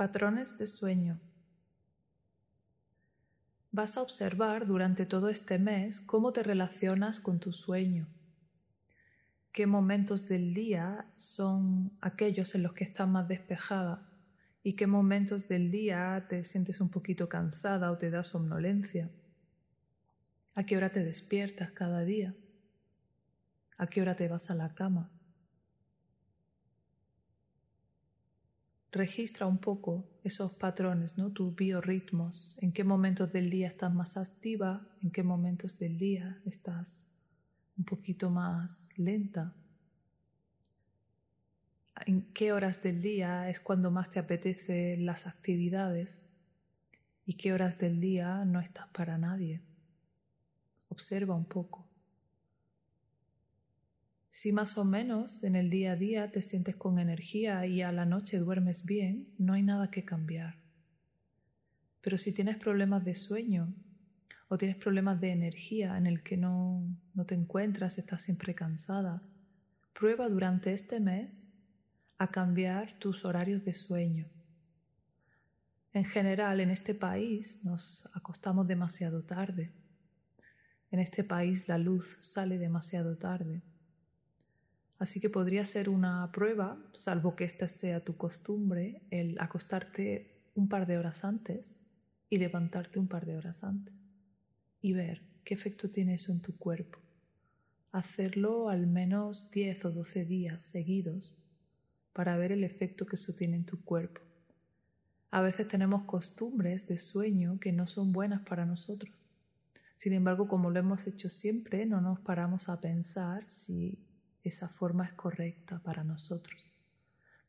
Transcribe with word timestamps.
Patrones 0.00 0.56
de 0.56 0.66
sueño. 0.66 1.20
Vas 3.70 3.98
a 3.98 4.00
observar 4.00 4.66
durante 4.66 5.04
todo 5.04 5.28
este 5.28 5.58
mes 5.58 6.00
cómo 6.00 6.32
te 6.32 6.42
relacionas 6.42 7.20
con 7.20 7.38
tu 7.38 7.52
sueño, 7.52 8.08
qué 9.52 9.66
momentos 9.66 10.26
del 10.26 10.54
día 10.54 11.12
son 11.14 11.98
aquellos 12.00 12.54
en 12.54 12.62
los 12.62 12.72
que 12.72 12.84
estás 12.84 13.06
más 13.08 13.28
despejada 13.28 14.10
y 14.62 14.72
qué 14.72 14.86
momentos 14.86 15.48
del 15.48 15.70
día 15.70 16.24
te 16.30 16.44
sientes 16.44 16.80
un 16.80 16.88
poquito 16.88 17.28
cansada 17.28 17.92
o 17.92 17.98
te 17.98 18.08
da 18.08 18.22
somnolencia, 18.22 19.10
a 20.54 20.64
qué 20.64 20.78
hora 20.78 20.88
te 20.88 21.04
despiertas 21.04 21.72
cada 21.72 22.04
día, 22.06 22.34
a 23.76 23.86
qué 23.86 24.00
hora 24.00 24.16
te 24.16 24.28
vas 24.28 24.50
a 24.50 24.54
la 24.54 24.72
cama. 24.74 25.10
Registra 28.92 29.46
un 29.46 29.58
poco 29.58 30.04
esos 30.24 30.52
patrones, 30.52 31.16
¿no? 31.16 31.30
tus 31.30 31.54
biorritmos, 31.54 32.56
en 32.60 32.72
qué 32.72 32.84
momentos 32.84 33.32
del 33.32 33.50
día 33.50 33.68
estás 33.68 33.92
más 33.92 34.16
activa, 34.16 34.88
en 35.02 35.10
qué 35.10 35.22
momentos 35.22 35.78
del 35.78 35.98
día 35.98 36.40
estás 36.44 37.06
un 37.76 37.84
poquito 37.84 38.30
más 38.30 38.98
lenta, 38.98 39.54
en 42.06 42.32
qué 42.32 42.52
horas 42.52 42.82
del 42.82 43.00
día 43.02 43.48
es 43.48 43.60
cuando 43.60 43.90
más 43.90 44.10
te 44.10 44.18
apetece 44.18 44.96
las 44.98 45.26
actividades 45.26 46.30
y 47.24 47.34
qué 47.34 47.52
horas 47.52 47.78
del 47.78 48.00
día 48.00 48.44
no 48.44 48.60
estás 48.60 48.88
para 48.88 49.18
nadie. 49.18 49.62
Observa 50.88 51.34
un 51.34 51.44
poco. 51.44 51.89
Si 54.40 54.52
más 54.52 54.78
o 54.78 54.84
menos 54.84 55.44
en 55.44 55.54
el 55.54 55.68
día 55.68 55.92
a 55.92 55.96
día 55.96 56.30
te 56.30 56.40
sientes 56.40 56.74
con 56.74 56.98
energía 56.98 57.66
y 57.66 57.82
a 57.82 57.92
la 57.92 58.06
noche 58.06 58.38
duermes 58.38 58.86
bien, 58.86 59.34
no 59.36 59.52
hay 59.52 59.62
nada 59.62 59.90
que 59.90 60.06
cambiar. 60.06 60.56
Pero 62.00 62.16
si 62.16 62.32
tienes 62.32 62.56
problemas 62.56 63.04
de 63.04 63.14
sueño 63.14 63.74
o 64.48 64.56
tienes 64.56 64.78
problemas 64.78 65.20
de 65.20 65.32
energía 65.32 65.98
en 65.98 66.06
el 66.06 66.22
que 66.22 66.38
no, 66.38 66.82
no 67.12 67.26
te 67.26 67.34
encuentras, 67.34 67.98
estás 67.98 68.22
siempre 68.22 68.54
cansada, 68.54 69.22
prueba 69.92 70.26
durante 70.30 70.72
este 70.72 71.00
mes 71.00 71.50
a 72.16 72.30
cambiar 72.30 72.98
tus 72.98 73.26
horarios 73.26 73.62
de 73.66 73.74
sueño. 73.74 74.26
En 75.92 76.06
general, 76.06 76.60
en 76.60 76.70
este 76.70 76.94
país 76.94 77.62
nos 77.62 78.08
acostamos 78.14 78.66
demasiado 78.66 79.20
tarde. 79.20 79.70
En 80.90 80.98
este 80.98 81.24
país 81.24 81.68
la 81.68 81.76
luz 81.76 82.16
sale 82.22 82.56
demasiado 82.56 83.18
tarde. 83.18 83.60
Así 85.00 85.18
que 85.18 85.30
podría 85.30 85.64
ser 85.64 85.88
una 85.88 86.30
prueba, 86.30 86.76
salvo 86.92 87.34
que 87.34 87.44
esta 87.44 87.66
sea 87.66 88.04
tu 88.04 88.18
costumbre, 88.18 89.00
el 89.10 89.40
acostarte 89.40 90.42
un 90.54 90.68
par 90.68 90.86
de 90.86 90.98
horas 90.98 91.24
antes 91.24 91.86
y 92.28 92.36
levantarte 92.36 92.98
un 92.98 93.08
par 93.08 93.24
de 93.24 93.34
horas 93.34 93.64
antes 93.64 94.04
y 94.82 94.92
ver 94.92 95.22
qué 95.42 95.54
efecto 95.54 95.88
tiene 95.88 96.16
eso 96.16 96.32
en 96.32 96.42
tu 96.42 96.54
cuerpo. 96.58 96.98
Hacerlo 97.92 98.68
al 98.68 98.86
menos 98.86 99.50
10 99.50 99.86
o 99.86 99.90
12 99.90 100.26
días 100.26 100.62
seguidos 100.62 101.34
para 102.12 102.36
ver 102.36 102.52
el 102.52 102.62
efecto 102.62 103.06
que 103.06 103.16
eso 103.16 103.32
tiene 103.32 103.56
en 103.56 103.64
tu 103.64 103.82
cuerpo. 103.82 104.20
A 105.30 105.40
veces 105.40 105.66
tenemos 105.66 106.02
costumbres 106.02 106.88
de 106.88 106.98
sueño 106.98 107.58
que 107.58 107.72
no 107.72 107.86
son 107.86 108.12
buenas 108.12 108.42
para 108.42 108.66
nosotros. 108.66 109.14
Sin 109.96 110.12
embargo, 110.12 110.46
como 110.46 110.70
lo 110.70 110.78
hemos 110.78 111.06
hecho 111.06 111.30
siempre, 111.30 111.86
no 111.86 112.02
nos 112.02 112.20
paramos 112.20 112.68
a 112.68 112.78
pensar 112.78 113.48
si 113.48 113.98
esa 114.42 114.68
forma 114.68 115.04
es 115.04 115.12
correcta 115.12 115.80
para 115.82 116.04
nosotros. 116.04 116.66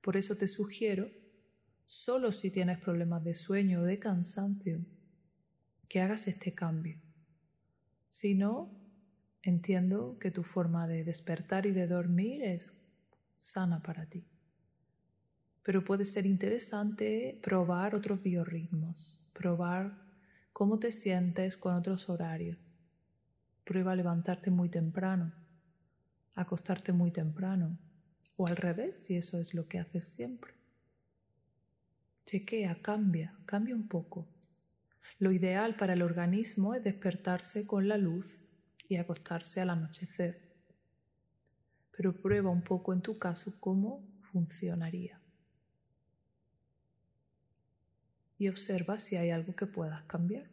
Por 0.01 0.17
eso 0.17 0.35
te 0.35 0.47
sugiero, 0.47 1.09
solo 1.85 2.31
si 2.31 2.51
tienes 2.51 2.79
problemas 2.79 3.23
de 3.23 3.35
sueño 3.35 3.81
o 3.81 3.83
de 3.83 3.99
cansancio, 3.99 4.83
que 5.87 6.01
hagas 6.01 6.27
este 6.27 6.53
cambio. 6.53 6.99
Si 8.09 8.35
no, 8.35 8.71
entiendo 9.41 10.17
que 10.19 10.31
tu 10.31 10.43
forma 10.43 10.87
de 10.87 11.03
despertar 11.03 11.65
y 11.65 11.71
de 11.71 11.87
dormir 11.87 12.43
es 12.43 12.89
sana 13.37 13.81
para 13.81 14.05
ti. 14.07 14.25
Pero 15.63 15.83
puede 15.83 16.05
ser 16.05 16.25
interesante 16.25 17.39
probar 17.43 17.93
otros 17.95 18.21
biorritmos, 18.21 19.29
probar 19.33 20.01
cómo 20.51 20.79
te 20.79 20.91
sientes 20.91 21.55
con 21.55 21.75
otros 21.75 22.09
horarios. 22.09 22.57
Prueba 23.63 23.95
levantarte 23.95 24.49
muy 24.49 24.69
temprano 24.69 25.40
acostarte 26.35 26.93
muy 26.93 27.11
temprano 27.11 27.77
o 28.37 28.47
al 28.47 28.55
revés 28.55 28.97
si 28.97 29.15
eso 29.15 29.39
es 29.39 29.53
lo 29.53 29.67
que 29.67 29.79
haces 29.79 30.05
siempre. 30.05 30.53
Chequea, 32.25 32.81
cambia, 32.81 33.37
cambia 33.45 33.75
un 33.75 33.87
poco. 33.87 34.27
Lo 35.19 35.31
ideal 35.31 35.75
para 35.75 35.93
el 35.93 36.01
organismo 36.01 36.73
es 36.73 36.83
despertarse 36.83 37.67
con 37.67 37.87
la 37.87 37.97
luz 37.97 38.57
y 38.89 38.95
acostarse 38.95 39.61
al 39.61 39.69
anochecer. 39.69 40.41
Pero 41.95 42.19
prueba 42.21 42.49
un 42.49 42.63
poco 42.63 42.93
en 42.93 43.01
tu 43.01 43.19
caso 43.19 43.53
cómo 43.59 44.03
funcionaría. 44.31 45.19
Y 48.37 48.49
observa 48.49 48.97
si 48.97 49.17
hay 49.17 49.29
algo 49.29 49.55
que 49.55 49.67
puedas 49.67 50.03
cambiar. 50.05 50.49